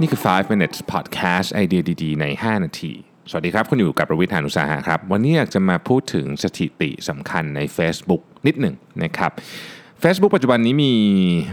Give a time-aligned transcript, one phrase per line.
[0.00, 2.92] นี่คือ 5 minutes podcast ไอเดียดีๆ ใน 5 นาที
[3.30, 8.74] สวัสดีครับ คุณอยู่กับประวิทยานุสาหะครับ วันนี้อยากจะมาพูดถึงสถิติสำคัญใน Facebook นิดหนึ่ง
[9.04, 9.30] นะครับ
[10.02, 10.92] Facebook ปัจจุบันนี้มี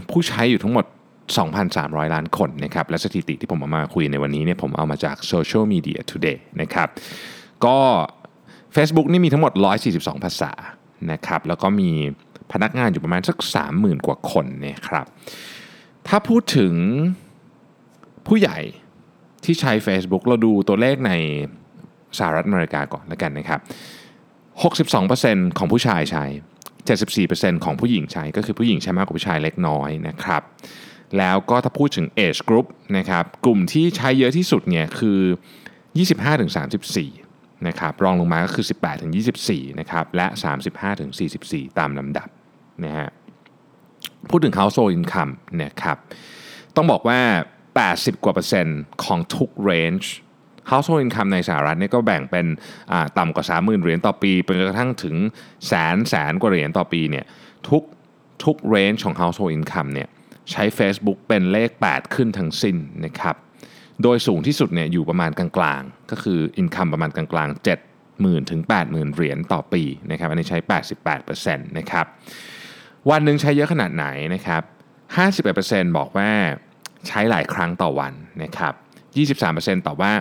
[0.10, 0.86] ผู้ใช้อยู่ทั้งหมด
[1.50, 6.88] 2,300 ล้านคนนะครับ และสถิติที่ผมเอามาคุยในวันนี้เนี่ยผมเอามาจาก Social Media Today นะครับ
[7.66, 7.78] ก็
[8.76, 9.54] Facebook นี่มีทั้งหมด
[9.88, 10.52] 142 ภาษา
[11.12, 11.90] นะครับ แล้วก็มี
[12.52, 13.38] พนักงานอยู่ประมาณสัก
[13.72, 15.06] 30,000 กว่าคนนะครับ
[16.08, 16.74] ถ้าพูดถึง
[18.28, 18.60] ผู้ใหญ่
[19.44, 21.12] ที่ใช้ Facebook เราดูตัวเลขใน
[22.18, 23.60] สหรัฐอเมริกาก่อนแล้วกันนะครับ
[24.80, 26.26] 62%ของผู้ชายใช้
[26.96, 30.42] 74%ของผู้หญิงใช้ ก็คือผู้หญิงใช้มากกว่าผู้ชายเล็กน้อยนะครับ
[31.18, 35.20] แล้วก็ถ้าพูดถึง age group นะครับ กลุ่มที่ใช้เยอะที่สุดเนี่ยคือ
[36.84, 38.66] 25-34 นะครับ รองลงมาก็คือ
[39.22, 40.28] 18-24 นะครับ และ
[41.04, 42.28] 35-44 ตามลำดับ
[42.84, 43.08] นะฮะ
[44.30, 45.32] พูดถึง household income
[45.64, 45.98] นะครับ
[46.76, 47.20] ต้องบอกว่า
[47.86, 50.08] 80 กว่าเปอร์เซ็นต์ของทุก range
[50.70, 52.46] household income ในสหรัฐเนี่ยก็แบ่งเป็น
[53.18, 55.16] ต่ำกว่า 30,000 เหรียญต่อปีไปจนกระทั่งถึง
[55.68, 57.26] แสนแสนกว่าเหรียญต่อปีเนี่ย
[57.70, 57.84] ทุก
[58.44, 60.08] ทุก range ของ household income เนี่ย
[60.52, 63.36] ใช้ Facebook เป็นเลข 8 ขึ้นทั้งสิ้นนะครับ
[64.04, 67.68] โดยสูงที่สุดเนี่ยอยู่ประมาณกลางๆ ก็คือ income ประมาณกลางๆ
[68.04, 70.60] 70,000 ถึง 80,000 เหรียญต่อปีนะครับอันนี้ใช้
[71.18, 72.06] 88%นะครับ
[73.10, 74.62] วันหนึ่งใช้เยอะขนาดไหนนะครับ
[75.30, 76.32] 51%บอกว่า
[77.08, 78.74] ใช้หลายครั้งต่อวันนะครับ
[79.46, 80.12] 23%ตอบว่า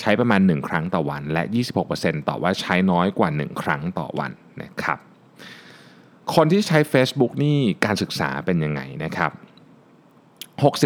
[0.00, 1.42] ใช้ประมาณ 1 ครั้งต่อวัน และ
[1.86, 4.30] 26%ตอบว่าใช้น้อยกว่า 1 ครั้งต่อวัน
[4.62, 4.98] นะครับ
[6.34, 9.32] คนที่ใช้ Facebook นี่การศึกษาเป็นยังไงนะครับ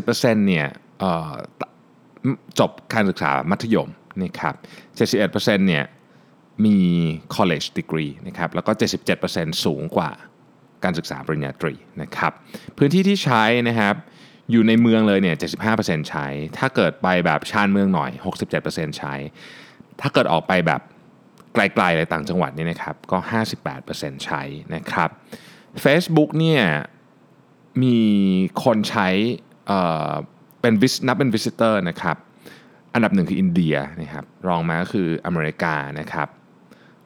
[0.06, 0.66] 60%เนี่ย
[2.58, 3.88] จบการศึกษามัธยม
[4.22, 4.54] นะครับ
[5.10, 5.32] 71%
[5.68, 5.84] เนี่ย
[6.64, 6.78] มี
[7.36, 8.70] college degree นะครับ แล้วก็
[9.18, 10.10] 77%สูงกว่า
[10.84, 12.32] การศึกษาปริญญาตรีนะครับ
[12.78, 13.94] พื้นที่ที่ใช้นะครับ
[14.50, 15.36] อยู่ในเมืองเลยเนี่ย
[15.72, 16.26] 75%ใช้
[16.58, 18.10] ถ้าเกิดไปแบบชานเมืองหน่อย
[18.54, 19.14] 67%ใช้
[20.00, 20.80] ถ้าเกิดออกไปแบบ
[21.54, 23.18] ไกลๆอะไรต่างจังหวัดนี่นะครับ ก็
[23.72, 24.42] 58%ใช้
[24.74, 25.10] นะครับ
[25.84, 26.62] Facebook เนี่ย
[27.82, 27.98] มี
[28.64, 29.08] คนใช้
[30.60, 30.74] เป็น
[31.06, 32.16] นับเป็น visitor นะครับ
[32.94, 36.28] อันดับหนึ่งคืออินเดียนะครับ รองมาก็คืออเมริกานะครับ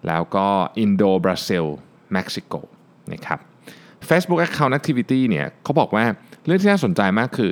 [0.07, 0.49] แล้วก็
[0.81, 1.65] อินโดบราซิล
[2.13, 2.55] เม็กซิโก
[3.13, 3.39] นะครับ
[4.09, 6.05] Facebook Account Activity เนี่ยเขาบอกว่า
[6.47, 7.51] เรื่องที่น่าสนใจมากคือ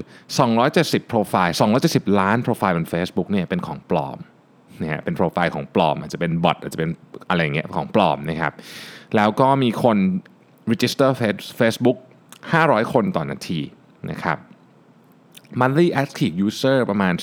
[0.55, 1.57] 270โปรไฟล์
[1.87, 4.19] 270 ล้านโปรไฟล์บน Facebook เนี่ยเป็นของปลอม
[4.81, 6.91] นะฮะเป็นโปรไฟล์ของปลอม อาจจะเป็นบอทอาจจะเป็น
[7.29, 8.53] อะไรเงี้ยของปลอมนะครับ
[9.17, 9.97] แล้วก็มีคน
[10.73, 11.11] register
[11.61, 11.99] Facebook
[12.45, 13.61] 500 คนต่อนาที
[14.11, 14.39] นะครับ
[15.61, 17.15] monthly active user ประมาณ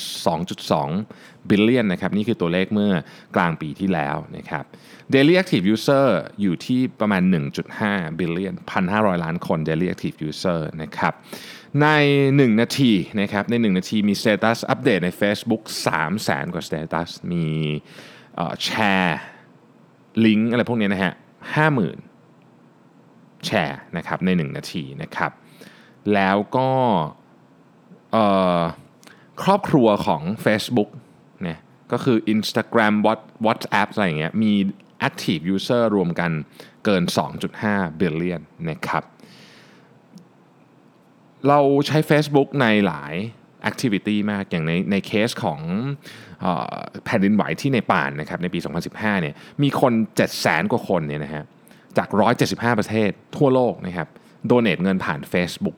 [0.71, 2.93] 2.2 billion นะครับนี่คือตัวเลขเมื่อ
[3.35, 4.63] กลางปีที่แล้วนะครับ
[5.13, 6.07] daily active user
[6.41, 7.21] อยู่ที่ประมาณ
[7.71, 8.53] 1.5 billion
[8.88, 11.13] 1,500 ล้านคน daily active user นะครับ
[11.81, 11.88] ใน
[12.25, 17.45] 1 นาทีนะครับใน 1 นาทีมี status อัปเดตใน Facebook 3 0 0แสนกว่า status มี
[18.63, 18.69] แช
[19.01, 19.19] ร์
[20.25, 21.13] ลิงก์อะไรพวกนี้นะฮะ
[22.47, 25.31] 50,000แชร์นะครับใน 1 นาทีนะครับ
[26.13, 26.69] แล้วก็
[29.44, 30.89] ครอบครัวของ Facebook
[31.44, 31.59] เนี่ย
[31.91, 32.94] ก็คือ Instagram
[33.45, 34.53] WhatsApp อะไรอย่างเงี้ยมี
[35.07, 36.31] active user รวมกัน
[36.85, 37.03] เกิน
[37.51, 39.03] 2.5 billion นะครับ
[41.47, 43.13] เราใช้ Facebook ในหลาย
[43.69, 45.59] activity มากอย่างในในเคสของ
[47.06, 48.59] แผ่นดินไหวที่ในป่านนะครับในปี
[48.91, 49.94] 2015 เนี่ยมีคน
[50.31, 51.44] 700,000 กว่าคนเนี่ยนะฮะ
[51.97, 52.09] จาก
[52.44, 54.07] 175 ประเทศทั่วโลกนะครับ
[54.45, 55.77] โดเนทเงินผ่าน Facebook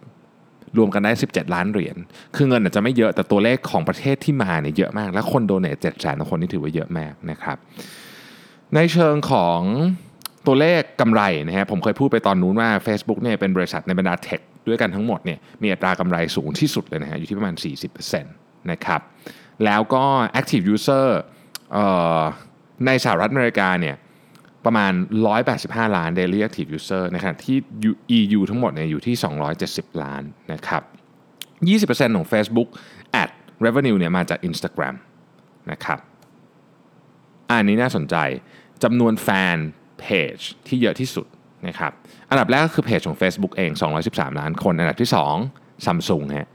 [0.78, 1.98] รวมกันได้ 17 ล้านเหรียญ
[2.36, 7.58] คือเงินอาจจะไม่เยอะแต่ตัวเลขของประเทศที่มาเนี่ยเยอะมาก และคนโดเนทเจ็ดแสนคนนี่ถือว่าเยอะมากนะครับ
[8.76, 9.60] ในเชิงของ
[10.48, 17.56] ตัวเลขกำไรนะฮะผมเคยพูดไปตอนนู้นว่า Facebook เนี่ยเป็นบริษัทในบรรดาเทคด้วยกันทั้งหมดเนี่ยมีอัตรากำไรสูงที่สุดเลยนะฮะอยู่ที่ประมาณ
[17.94, 19.02] 40%นะครับ
[19.66, 20.04] แล้วก็
[20.40, 21.08] active user
[22.86, 23.96] ในสหรัฐอเมริกาเนี่ย
[24.66, 24.94] ประมาณ
[25.44, 27.58] 185 ล้าน daily active user ในขณะที่
[28.18, 29.16] EU ทั้งหมดเนี่ยอยู่ที่
[29.60, 30.24] 270 ล้าน
[30.54, 30.84] นะครับ
[31.68, 32.70] 20%ของ Facebook
[33.22, 33.30] ad
[33.66, 34.96] revenue เนี่ยมาจาก Instagram
[35.72, 36.00] นะครับ
[37.50, 38.16] อันนี้น่าสนใจ
[38.84, 39.58] จำนวนแฟน
[40.00, 40.06] เพ
[40.36, 40.38] จ
[40.68, 41.28] ที่เยอะที่สุด
[41.68, 41.92] นะครับ
[42.30, 43.72] อันดับแรกก็คือเพจของ Facebook เอง
[44.06, 46.50] 213 ล้านคน อันดับที่ 2 Samsung ฮะ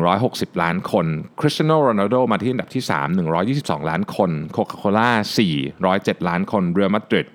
[0.00, 1.06] 160 ล้านคน
[1.40, 5.10] คริสเตียโนโรนัลโดมาที่อันดับที่ 3 122 ล้านคนโคคาโคล่า
[5.68, 7.26] 407 ล้านคนเรอัลมาดริด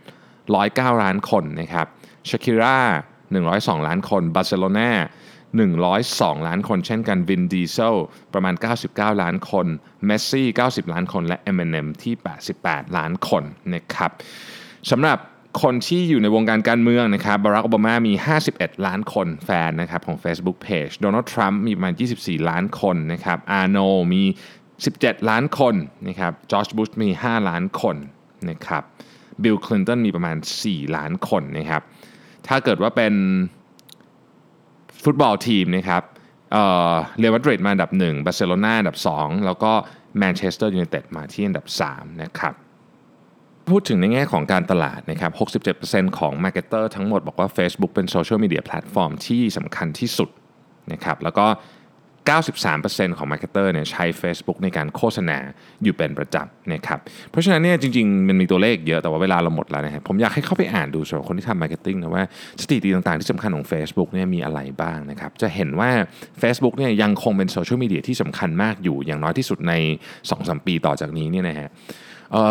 [0.47, 1.87] 109 ล้านคนนะครับ
[2.29, 2.79] ชาคิร่า
[3.33, 4.91] 102 ล้านคนบาร์เซโลนา
[5.69, 7.95] 102 ล้านคนเช่นกันวินดีเซล
[8.33, 8.55] ประมาณ
[8.87, 9.67] 99 ล้านคน
[10.05, 12.13] เมสซี่ 90 ล้านคน และ Eminem ที่
[12.55, 13.43] 88 ล้านคน
[13.73, 14.11] นะครับ
[14.91, 15.17] สำหรับ
[15.61, 18.13] คนที่อยู่ในวงการการเมืองนะครับบารักโอบามามี
[18.49, 23.77] 51 ล้านคนแฟนนะครับของ Facebook Page โดนัลด์ทรัมป์มีประมาณ 24 ล้านคนนะครับอาร์โนลด์
[24.13, 24.23] มี
[24.75, 25.75] 17 ล้านคน
[26.07, 27.95] นะครับจอร์จบุชมี 5 ล้านคน
[28.49, 28.83] นะครับ
[29.43, 31.81] บิลคลินตันมีประมาณ 4 ล้านคนนะครับ
[32.47, 33.13] ถ้าเกิดว่าเป็น
[35.03, 36.03] ฟุตบอลทีมนะครับ
[37.19, 39.71] เรอัลมาดริดมาอันดับ 1 บาร์เซโลนาอันดับ 2 แล้วก็
[40.17, 42.53] แมนเชสเตอร์ยูไนเต็ดมาที่อันดับ 3 นะครับ
[43.69, 45.31] พูดถึงในแง่ของการตลาดนะครับ
[45.75, 50.29] 67%ของ Marketer ทั้งหมดบอกว่า Facebook เป็นโซเชียลมีเดียแพลตฟอร์มที่สำคัญที่สุด
[50.91, 51.45] นะครับแล้วก็
[52.31, 55.37] 93%ของ Marketer เนี่ยใช้ Facebook ในการโฆษณา
[55.83, 56.99] อยู่เป็นประจำนะครับ
[57.31, 62.23] เพราะฉะนั้นเนี่ยจริงๆ มันมีตัวเลขเยอะแต่ว่าเวลาเราหมดแล้วนะครับผมอยากให้เข้าไปอ่านดูสำหรับคนที่ทำ Marketing นะว่า
[62.61, 65.89] สถิติต่างๆ ที่สำคัญของ Facebook เนี่ยมีอะไรบ้างนะครับจะเห็นว่า
[66.41, 69.73] Facebook เนี่ยยังคงเป็นโซเชียลมีเดียที่สำคัญมากอยู่อย่างน้อยที่สุดใน
[70.39, 71.69] 2-3 ปีต่อจากนี้เนี่ยนะฮะ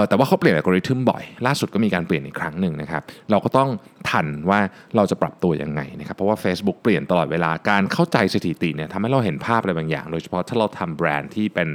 [0.08, 3.68] แต่ว่าเขาเปลี่ยนอัลกอริทึมบ่อย ล่าสุดก็มีการเปลี่ยนอีกครั้งหนึ่งนะครับ เราก็ต้อง
[4.10, 4.60] ทันว่า
[4.96, 11.68] เราจะปรับตัวยังไงนะครับ เพราะว่า Facebook เปลี่ยนตลอดเวลา การเข้าใจสถิติเนี่ยทำให้เราเห็นภาพอะไรบางอย่าง โดยเฉพาะถ้าเราทำแบรนด์ที่เป็น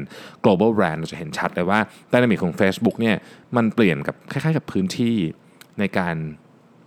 [0.44, 1.80] global brand เราจะเห็นชัดเลยว่า
[2.12, 3.16] dynamic ของ Facebook เนี่ย
[3.56, 5.16] มันเปลี่ยนกับคล้ายๆกับพื้นที่
[5.80, 6.16] ในการ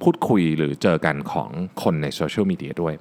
[0.03, 1.51] พูดคุยหรือเจอกันของ
[1.83, 2.95] คนในโซเชียลมีเดียด้วย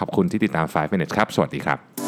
[0.00, 2.05] ขอบคุณที่ติดตาม 5 minutes ครับ สวัสดีครับ